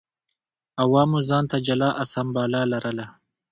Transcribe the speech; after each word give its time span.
عوامو 0.83 1.19
ځان 1.29 1.43
ته 1.51 1.57
جلا 1.65 1.89
اسامبله 2.03 2.61
لرله 2.71 3.07